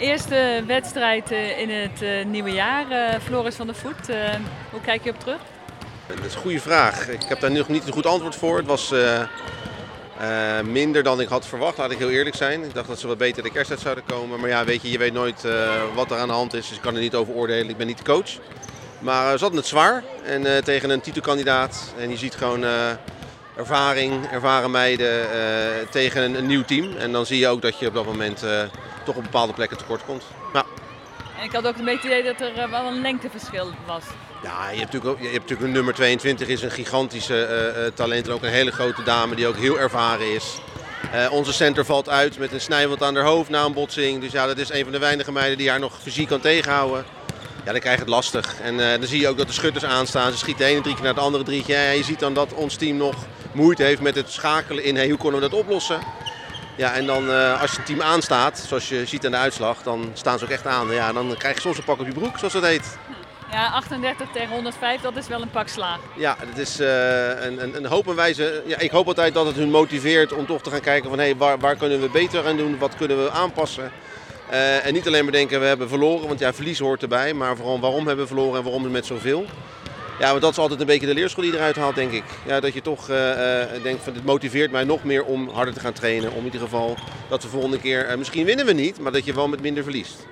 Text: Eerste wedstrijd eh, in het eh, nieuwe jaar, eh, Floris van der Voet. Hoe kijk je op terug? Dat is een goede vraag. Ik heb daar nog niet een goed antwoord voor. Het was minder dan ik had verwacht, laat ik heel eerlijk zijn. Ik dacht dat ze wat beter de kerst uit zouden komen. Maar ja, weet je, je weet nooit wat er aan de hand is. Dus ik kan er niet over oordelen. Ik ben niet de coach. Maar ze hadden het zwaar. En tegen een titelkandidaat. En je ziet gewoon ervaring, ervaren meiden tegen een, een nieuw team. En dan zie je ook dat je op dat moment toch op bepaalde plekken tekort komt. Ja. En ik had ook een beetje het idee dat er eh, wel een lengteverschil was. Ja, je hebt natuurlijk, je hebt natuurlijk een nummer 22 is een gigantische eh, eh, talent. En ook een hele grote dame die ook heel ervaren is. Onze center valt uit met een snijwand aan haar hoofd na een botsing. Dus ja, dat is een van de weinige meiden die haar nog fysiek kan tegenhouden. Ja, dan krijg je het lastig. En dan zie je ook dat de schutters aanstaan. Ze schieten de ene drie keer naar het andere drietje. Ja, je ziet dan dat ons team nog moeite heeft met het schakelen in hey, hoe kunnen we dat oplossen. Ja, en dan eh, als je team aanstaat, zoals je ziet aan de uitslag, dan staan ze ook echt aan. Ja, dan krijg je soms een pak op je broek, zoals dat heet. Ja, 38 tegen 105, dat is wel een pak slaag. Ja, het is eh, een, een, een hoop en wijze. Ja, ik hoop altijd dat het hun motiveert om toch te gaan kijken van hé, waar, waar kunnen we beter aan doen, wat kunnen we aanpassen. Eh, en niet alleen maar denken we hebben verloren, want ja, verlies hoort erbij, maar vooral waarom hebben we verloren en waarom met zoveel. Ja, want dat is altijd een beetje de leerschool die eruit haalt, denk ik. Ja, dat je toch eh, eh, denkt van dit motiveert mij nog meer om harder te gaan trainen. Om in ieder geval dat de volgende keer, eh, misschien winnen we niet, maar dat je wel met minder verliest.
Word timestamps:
Eerste 0.00 0.62
wedstrijd 0.66 1.30
eh, 1.30 1.60
in 1.60 1.70
het 1.70 2.02
eh, 2.02 2.24
nieuwe 2.24 2.50
jaar, 2.50 2.90
eh, 2.90 3.20
Floris 3.20 3.54
van 3.54 3.66
der 3.66 3.76
Voet. 3.76 4.06
Hoe 4.70 4.80
kijk 4.80 5.04
je 5.04 5.10
op 5.10 5.20
terug? 5.20 5.38
Dat 6.06 6.24
is 6.24 6.34
een 6.34 6.40
goede 6.40 6.60
vraag. 6.60 7.08
Ik 7.08 7.22
heb 7.28 7.40
daar 7.40 7.50
nog 7.50 7.68
niet 7.68 7.86
een 7.86 7.92
goed 7.92 8.06
antwoord 8.06 8.36
voor. 8.36 8.56
Het 8.56 8.66
was 8.66 8.94
minder 10.64 11.02
dan 11.02 11.20
ik 11.20 11.28
had 11.28 11.46
verwacht, 11.46 11.78
laat 11.78 11.90
ik 11.90 11.98
heel 11.98 12.10
eerlijk 12.10 12.36
zijn. 12.36 12.62
Ik 12.62 12.74
dacht 12.74 12.88
dat 12.88 13.00
ze 13.00 13.06
wat 13.06 13.18
beter 13.18 13.42
de 13.42 13.50
kerst 13.50 13.70
uit 13.70 13.80
zouden 13.80 14.04
komen. 14.04 14.40
Maar 14.40 14.48
ja, 14.48 14.64
weet 14.64 14.82
je, 14.82 14.90
je 14.90 14.98
weet 14.98 15.12
nooit 15.12 15.46
wat 15.94 16.10
er 16.10 16.16
aan 16.16 16.28
de 16.28 16.34
hand 16.34 16.54
is. 16.54 16.68
Dus 16.68 16.76
ik 16.76 16.82
kan 16.82 16.94
er 16.94 17.00
niet 17.00 17.14
over 17.14 17.34
oordelen. 17.34 17.68
Ik 17.68 17.76
ben 17.76 17.86
niet 17.86 17.98
de 17.98 18.04
coach. 18.04 18.30
Maar 18.98 19.32
ze 19.32 19.42
hadden 19.42 19.58
het 19.58 19.68
zwaar. 19.68 20.02
En 20.24 20.64
tegen 20.64 20.90
een 20.90 21.00
titelkandidaat. 21.00 21.94
En 21.98 22.10
je 22.10 22.16
ziet 22.16 22.34
gewoon 22.34 22.64
ervaring, 23.56 24.26
ervaren 24.30 24.70
meiden 24.70 25.26
tegen 25.90 26.22
een, 26.22 26.34
een 26.34 26.46
nieuw 26.46 26.64
team. 26.64 26.96
En 26.96 27.12
dan 27.12 27.26
zie 27.26 27.38
je 27.38 27.48
ook 27.48 27.62
dat 27.62 27.78
je 27.78 27.86
op 27.86 27.94
dat 27.94 28.06
moment 28.06 28.42
toch 29.04 29.16
op 29.16 29.22
bepaalde 29.22 29.52
plekken 29.52 29.76
tekort 29.76 30.04
komt. 30.04 30.22
Ja. 30.52 30.64
En 31.40 31.46
ik 31.46 31.52
had 31.52 31.66
ook 31.66 31.76
een 31.76 31.84
beetje 31.84 32.08
het 32.08 32.18
idee 32.18 32.32
dat 32.32 32.48
er 32.48 32.58
eh, 32.58 32.70
wel 32.70 32.86
een 32.86 33.00
lengteverschil 33.00 33.70
was. 33.86 34.04
Ja, 34.42 34.70
je 34.70 34.78
hebt 34.78 34.92
natuurlijk, 34.92 35.22
je 35.22 35.28
hebt 35.28 35.40
natuurlijk 35.40 35.68
een 35.68 35.72
nummer 35.72 35.94
22 35.94 36.48
is 36.48 36.62
een 36.62 36.70
gigantische 36.70 37.44
eh, 37.44 37.86
eh, 37.86 37.92
talent. 37.94 38.26
En 38.26 38.32
ook 38.32 38.42
een 38.42 38.48
hele 38.48 38.72
grote 38.72 39.02
dame 39.02 39.34
die 39.34 39.46
ook 39.46 39.56
heel 39.56 39.78
ervaren 39.78 40.34
is. 40.34 40.58
Onze 41.30 41.52
center 41.52 41.84
valt 41.84 42.08
uit 42.08 42.38
met 42.38 42.52
een 42.52 42.60
snijwand 42.60 43.02
aan 43.02 43.14
haar 43.14 43.24
hoofd 43.24 43.50
na 43.50 43.64
een 43.64 43.72
botsing. 43.72 44.20
Dus 44.20 44.32
ja, 44.32 44.46
dat 44.46 44.58
is 44.58 44.70
een 44.70 44.82
van 44.82 44.92
de 44.92 44.98
weinige 44.98 45.32
meiden 45.32 45.58
die 45.58 45.70
haar 45.70 45.78
nog 45.78 45.98
fysiek 46.02 46.28
kan 46.28 46.40
tegenhouden. 46.40 47.04
Ja, 47.64 47.72
dan 47.72 47.80
krijg 47.80 47.94
je 47.94 48.02
het 48.02 48.10
lastig. 48.10 48.60
En 48.60 48.76
dan 48.76 49.08
zie 49.08 49.20
je 49.20 49.28
ook 49.28 49.36
dat 49.36 49.46
de 49.46 49.52
schutters 49.52 49.84
aanstaan. 49.84 50.32
Ze 50.32 50.38
schieten 50.38 50.64
de 50.64 50.70
ene 50.70 50.80
drie 50.80 50.94
keer 50.94 51.04
naar 51.04 51.14
het 51.14 51.22
andere 51.22 51.44
drietje. 51.44 51.72
Ja, 51.72 51.90
je 51.90 52.04
ziet 52.04 52.18
dan 52.18 52.34
dat 52.34 52.52
ons 52.52 52.76
team 52.76 52.96
nog 52.96 53.14
moeite 53.52 53.82
heeft 53.82 54.00
met 54.00 54.14
het 54.14 54.30
schakelen 54.30 54.84
in 54.84 54.96
hey, 54.96 55.08
hoe 55.08 55.18
kunnen 55.18 55.40
we 55.40 55.48
dat 55.48 55.58
oplossen. 55.58 55.98
Ja, 56.80 56.94
en 56.94 57.06
dan 57.06 57.30
eh, 57.30 57.60
als 57.60 57.72
je 57.72 57.82
team 57.82 58.02
aanstaat, 58.02 58.58
zoals 58.58 58.88
je 58.88 59.06
ziet 59.06 59.24
aan 59.24 59.30
de 59.30 59.36
uitslag, 59.36 59.82
dan 59.82 60.10
staan 60.12 60.38
ze 60.38 60.44
ook 60.44 60.50
echt 60.50 60.66
aan. 60.66 60.90
Ja, 60.90 61.12
dan 61.12 61.34
krijg 61.38 61.54
je 61.54 61.60
soms 61.60 61.78
een 61.78 61.84
pak 61.84 62.00
op 62.00 62.06
je 62.06 62.12
broek, 62.12 62.38
zoals 62.38 62.52
dat 62.52 62.66
heet. 62.66 62.98
Ja, 63.50 63.66
38 63.66 64.28
tegen 64.32 64.48
105, 64.48 65.00
dat 65.00 65.16
is 65.16 65.28
wel 65.28 65.42
een 65.42 65.50
pak 65.50 65.68
slaag. 65.68 65.98
Ja, 66.16 66.36
het 66.38 66.58
is 66.58 66.80
eh, 66.80 67.44
een, 67.44 67.62
een, 67.62 67.76
een 67.76 67.86
hoop 67.86 68.08
en 68.08 68.14
wijze. 68.14 68.62
Ja, 68.66 68.78
ik 68.78 68.90
hoop 68.90 69.06
altijd 69.06 69.34
dat 69.34 69.46
het 69.46 69.56
hun 69.56 69.70
motiveert 69.70 70.32
om 70.32 70.46
toch 70.46 70.62
te 70.62 70.70
gaan 70.70 70.80
kijken 70.80 71.10
van 71.10 71.18
hé, 71.18 71.36
waar, 71.36 71.58
waar 71.58 71.76
kunnen 71.76 72.00
we 72.00 72.08
beter 72.08 72.46
aan 72.46 72.56
doen, 72.56 72.78
wat 72.78 72.96
kunnen 72.96 73.24
we 73.24 73.30
aanpassen. 73.30 73.92
Eh, 74.50 74.86
en 74.86 74.92
niet 74.92 75.06
alleen 75.06 75.22
maar 75.22 75.32
denken 75.32 75.60
we 75.60 75.66
hebben 75.66 75.88
verloren, 75.88 76.28
want 76.28 76.40
ja, 76.40 76.52
verlies 76.52 76.78
hoort 76.78 77.02
erbij, 77.02 77.34
maar 77.34 77.56
vooral 77.56 77.80
waarom 77.80 78.06
hebben 78.06 78.24
we 78.24 78.34
verloren 78.34 78.58
en 78.58 78.64
waarom 78.64 78.90
met 78.90 79.06
zoveel. 79.06 79.46
Ja, 80.20 80.30
want 80.30 80.40
dat 80.40 80.50
is 80.50 80.58
altijd 80.58 80.80
een 80.80 80.86
beetje 80.86 81.06
de 81.06 81.14
leerschool 81.14 81.44
die 81.44 81.54
eruit 81.54 81.76
haalt, 81.76 81.94
denk 81.94 82.12
ik. 82.12 82.24
Ja, 82.46 82.60
dat 82.60 82.72
je 82.72 82.80
toch 82.80 83.08
eh, 83.08 83.62
eh, 83.62 83.82
denkt 83.82 84.02
van 84.02 84.12
dit 84.12 84.24
motiveert 84.24 84.70
mij 84.70 84.84
nog 84.84 85.04
meer 85.04 85.24
om 85.24 85.48
harder 85.48 85.74
te 85.74 85.80
gaan 85.80 85.92
trainen. 85.92 86.30
Om 86.30 86.38
in 86.38 86.44
ieder 86.44 86.60
geval 86.60 86.96
dat 87.28 87.42
de 87.42 87.48
volgende 87.48 87.78
keer, 87.78 88.06
eh, 88.06 88.16
misschien 88.16 88.44
winnen 88.44 88.66
we 88.66 88.72
niet, 88.72 89.00
maar 89.00 89.12
dat 89.12 89.24
je 89.24 89.34
wel 89.34 89.48
met 89.48 89.60
minder 89.60 89.82
verliest. 89.82 90.26